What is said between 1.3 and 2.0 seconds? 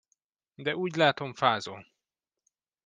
fázol.